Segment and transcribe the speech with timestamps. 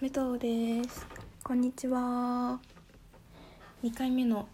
[0.00, 1.06] 武藤です。
[1.44, 2.58] こんにちは。
[3.84, 4.48] 2回目の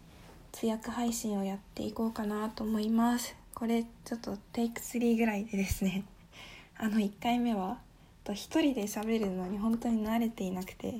[0.50, 3.36] 通訳配信をやっていこうかなと思います。
[3.54, 6.02] これちょっとテイク3ぐらいでですね。
[6.76, 7.78] あの1回目は
[8.24, 10.98] と1人で喋るのに本当に慣れていなくて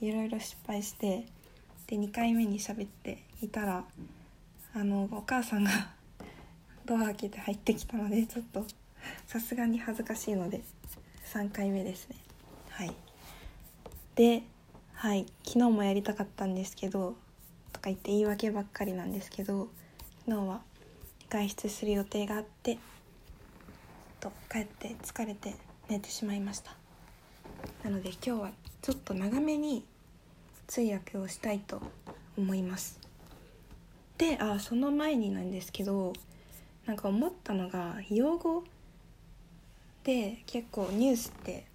[0.00, 1.24] いろいろ失敗して
[1.86, 3.84] で2回目に喋っていたら
[4.74, 5.70] あのお母さんが
[6.84, 8.66] ドア開けて入ってきたのでちょっと
[9.28, 10.60] さすがに恥ずかしいので
[11.26, 12.16] 3回目ですね。
[12.70, 13.05] はい
[14.16, 14.44] で
[14.94, 17.16] はい昨日もやりたかったんですけど
[17.74, 19.68] とか言って言い訳ばっかりなんですけど
[20.24, 20.62] 昨日は
[21.28, 22.78] 外出する予定があって
[24.18, 25.54] と帰って疲れて
[25.90, 26.74] 寝てしまいました。
[27.84, 29.84] なので今日はちょっと長めに
[30.66, 31.82] 通訳をしたいと
[32.38, 32.98] 思います。
[34.16, 36.14] であその前になんですけど
[36.86, 38.64] なんか思ったのが用語
[40.04, 41.66] で結構ニュースって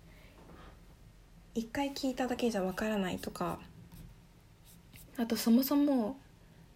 [1.54, 3.60] 一回聞いただけじゃわからないとか。
[5.18, 6.18] あとそもそも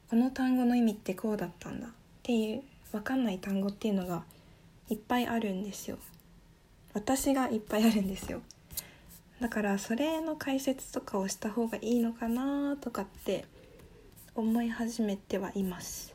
[0.10, 1.88] この単語の意味ってこうだったんだ。
[1.88, 1.92] っ
[2.24, 4.24] ていうわかんない単語っていうのが
[4.90, 5.98] いっぱいあるんですよ。
[6.94, 8.42] 私がいっぱいあるんですよ。
[9.40, 13.46] だからそれの解説とかをした方がいいのかなとかって
[14.34, 16.14] 思い始めてはいます。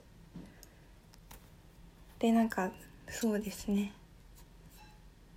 [2.18, 2.70] でなんか
[3.08, 3.92] そうですね。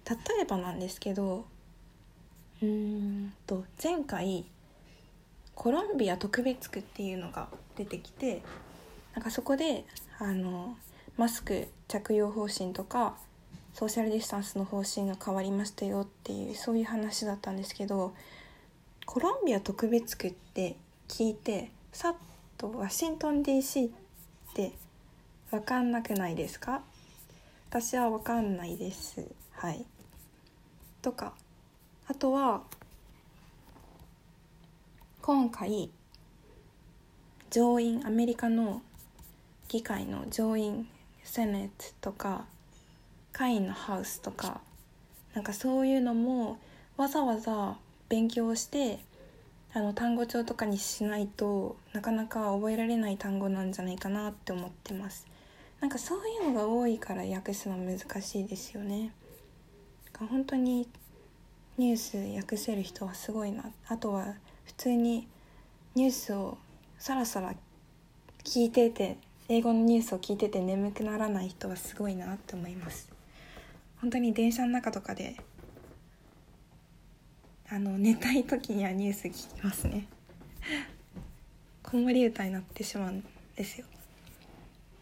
[0.06, 1.46] 例えばなんですけど
[2.64, 4.45] うんと前回
[5.53, 8.42] コロンビア特別区っていうのが出てきて
[9.14, 9.83] なんかそこで
[10.17, 10.78] あの
[11.17, 13.17] マスク着用方針とか
[13.73, 18.14] ソーシャルディスタンスの方針が変わりましたよっていうそういう話だったんですけど
[19.05, 20.77] コロンビア特別区って
[21.09, 22.16] 聞いてさっ
[22.58, 23.92] とワシントン DC っ
[24.53, 24.72] て
[25.52, 26.81] 分かんなくないですか？
[27.70, 29.25] 私は分かんないです。
[29.52, 29.86] はい。
[31.02, 31.33] とか
[32.06, 32.64] あとは
[35.22, 35.89] 今回
[37.50, 38.82] 上院アメリカの
[39.70, 40.88] 議会の上院
[41.23, 42.45] セネットとか
[43.32, 44.60] 下院のハウスとか
[45.33, 46.60] なんかそういうのも
[46.98, 47.77] わざわざ
[48.10, 49.00] 勉強して
[49.73, 55.26] あの単語帳とかにしないとなかなか覚えられない単語なんじゃないかなって思ってます。
[55.80, 59.11] なんかそういうのが多いから訳すの難しいですよね。
[60.20, 60.88] 本当に
[61.78, 63.66] ニュース訳せる人はすごいな。
[63.88, 64.36] あとは
[64.66, 65.28] 普通に
[65.95, 66.58] ニュースを
[67.00, 67.56] さらさら
[68.44, 69.17] 聞いてて
[69.50, 73.10] 英語のニュースを聞いてて眠くならない人はすごいなって思います。
[74.00, 75.36] 本当に電車の中とかで
[77.70, 80.08] あの寝たい時にはニュース聞きますね。
[81.82, 83.23] 子守歌になってしまうん
[83.56, 83.88] ですよ。
[83.88, 83.89] っ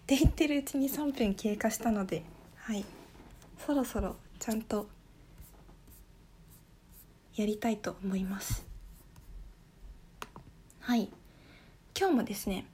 [0.08, 2.24] て言ってるうちに3分経過したので
[2.56, 2.86] はい。
[3.66, 4.88] そろそろちゃんと
[7.36, 8.66] やりたいと思います。
[10.80, 11.10] はい。
[11.98, 12.66] 今日もですね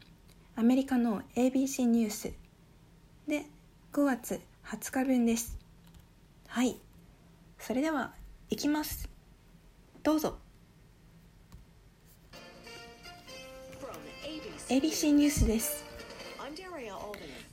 [0.55, 2.33] アメリカの ABC ニュース。
[3.27, 3.45] で
[3.93, 5.57] 5月20日分です。
[6.47, 6.77] はい。
[7.59, 8.13] それでは
[8.49, 9.09] いきます。
[10.03, 10.37] どうぞ。
[14.69, 15.85] ABC ニュースです。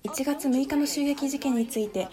[0.04, 2.08] 1月6日の襲撃事件について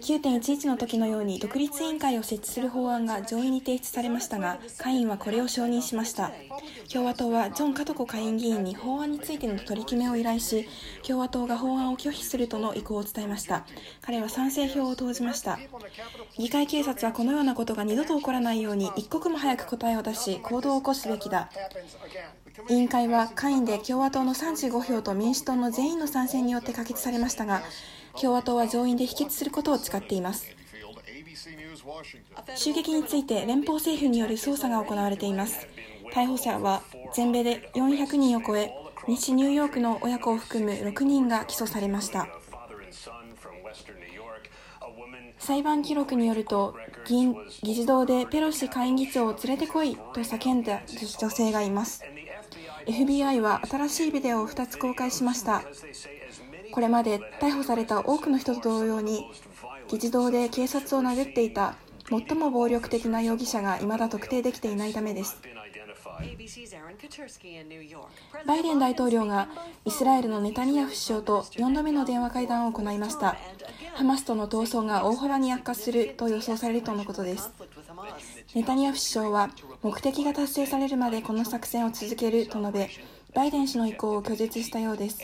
[0.00, 6.32] 9.11の時のように独立委員会を設置する法案が上院に提出されましたが下院はこれを承認しました。
[6.92, 10.68] 共和党はジョン・カトコ下院議員に法案についての取り決めを依頼し
[11.06, 13.64] 共和党が法案を拒否するとの意向を伝えました。
[14.00, 15.58] 彼は賛成票を投じました。
[16.38, 21.50] 議会警察はこのようなことが二度と起こらないように一刻も早く答えを出し行動を起こすべきだ。
[22.68, 27.62] 委員会は下院で共和党の35票と民主党の全員の賛成によって可決されましたが
[28.20, 30.46] 共和党は上院で否決することを誓っています。
[32.56, 35.66] 襲撃について連邦政府による捜査が行われています。
[36.12, 36.82] 逮捕者は
[37.14, 38.72] 全米で400人を超え
[39.06, 42.28] 西ニューヨークの親子を含む6人が起訴されました。
[45.38, 46.76] 裁判記録によると
[47.06, 47.32] 議
[47.62, 50.82] 議事堂でペロシ下院議長を連れてこいと叫んだ
[51.18, 52.04] 女性がいます。
[52.86, 55.62] FBI は新しいビデオを2つ公開しました。
[56.72, 59.30] これまで逮捕された多くの人と同様に
[59.88, 61.74] 議事堂で警察を殴っていた
[62.08, 65.38] 最も暴力的な容疑者が未だ特定できていないためです。
[68.46, 69.48] バイデン大統領が
[69.84, 73.36] イスラエルのネタニヤフ首相と4度目の電話会談を行いました。
[73.94, 77.50] ハマスとの闘争が大幅に悪化すると予想されるとのことです。
[78.52, 79.50] ネタニヤフ首相は
[79.80, 82.90] 目的が達成されるまでこの作戦を続けると述べ
[83.32, 85.20] バイデン氏の意向を拒絶したようです。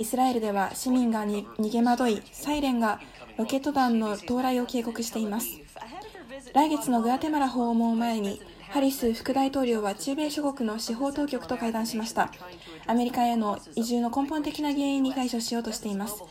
[0.00, 3.00] イスラエルでは市民が逃げ惑いサイレンが
[3.36, 5.46] ロケット弾の到来を警告しています。
[6.52, 12.30] 来月のグアテマラ訪問を前にハリス副大統領は中米諸国の司法当局と会談しました。
[12.86, 16.22] アメリカへの移住の根本的な原因に対処しようとしています。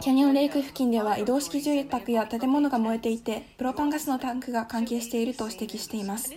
[0.00, 6.34] キャニオンレイク付近では移動式住宅や建物が燃えていてプロパンガスのタンクが関係していると指摘しています。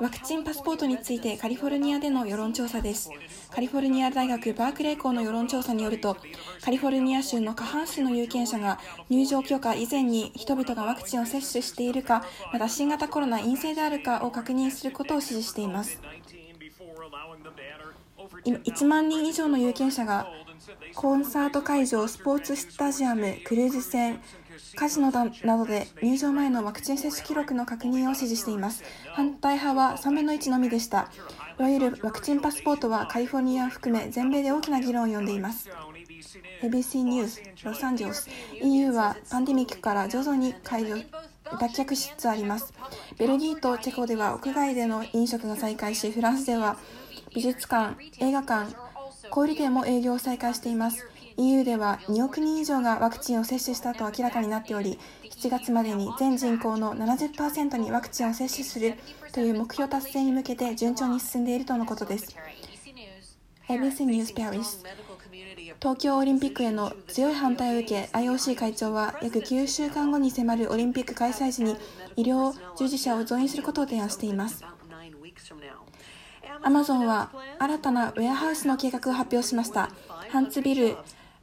[0.00, 3.10] ワクチンパスポートについてカリフォルニアでの世論調査です。
[3.50, 6.16] カリフォルニア大学バークレー校の世論調査によると
[6.62, 8.78] カリフォルニア州の過半数の有権者が
[9.10, 16.00] 入場許可以前に人々がワクチンを接種しているかまた新型コロナ陰性であるかを確認することを指示しています。
[18.44, 20.28] 1万人以上の有権者が
[20.94, 24.20] コンサート会場、スポーツスタジアム、クルーズ船、
[24.74, 28.82] カジノなどで入場前のワクチン接種記録の確認を指示しています。
[29.12, 31.10] 反対派は3分の1のみでした。
[31.58, 35.68] いわゆるワクチンパスポートはカリフォルニアを含め全米で大きな議論を呼んでいます。
[36.62, 38.28] ABC ニュース、ロサンゼルス、
[38.60, 40.96] EU はパンデミックから徐々に解除
[41.60, 42.72] 脱却しつつあります。
[43.18, 46.76] ベルギーとチェコでは屋外での飲食が再開し、フランスでは
[47.34, 48.74] 美術館、映画館、
[49.30, 51.06] 小売店も営業を再開しています。
[51.36, 58.94] EU では2億人以上がワクチンを接種したと明らかになっており、7月までに全人口の70%にワクチンを接種する
[59.32, 62.34] という目標達成に向けて順調に進んでいるとのことです。
[63.68, 64.84] ABC News Paris
[65.80, 71.76] 東京オリンピックへの強い反対を受け IOC 会長は約9週間後に迫るオリンピック開催時に
[72.16, 74.64] 医療従事者を増員することを提案しています
[76.62, 79.90] アマゾンは新たなウェアハウスの計画を発表しました。
[80.30, 80.96] ハンツビル、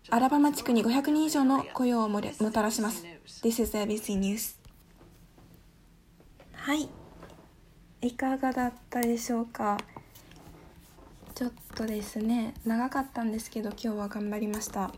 [0.09, 3.05] アラバマ地区に500人以上の雇用をもたらします。
[3.41, 4.59] This is ABC News.
[6.53, 6.89] はい。
[8.01, 9.77] いかがだったでしょうか？
[11.35, 14.91] ちょっとですね、長かったんですけど、今日は頑張りました。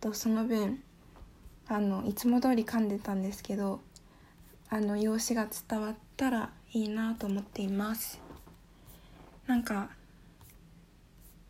[0.00, 0.82] とその分、
[1.68, 3.80] あの、いつも通り噛んでたんですけど、
[4.68, 8.20] あの、用紙が伝わったらいいなと思っています。
[9.46, 9.90] なんか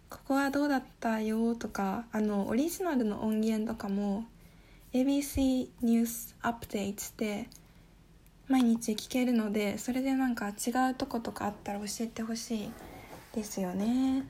[0.09, 4.25] ここはどうだったよとかあのオリジナルの音源とかも
[4.93, 7.49] ABC ニュースアップデートで
[8.49, 12.73] 毎日聞けるのでそれでなんか違うとことかあったら教えてほしい
[13.33, 14.25] ですよね。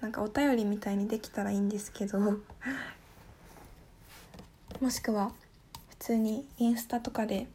[0.00, 2.18] なんかお便りみたいにできたらいいんですけど。
[4.80, 5.32] もしくは
[5.88, 7.48] 普通にインスタとかで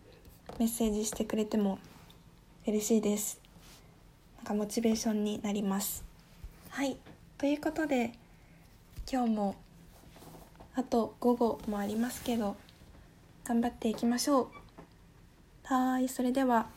[0.59, 1.79] メッセージしてくれても
[2.67, 3.39] 嬉しいです。
[4.37, 6.03] なんかモチベーションになります。
[6.69, 6.97] はい。
[7.37, 8.13] ということで
[9.09, 9.55] 今日も
[10.75, 12.55] あと午後もありますけど
[13.43, 14.47] 頑張っていきましょう。
[15.63, 16.09] はい。
[16.09, 16.67] それでは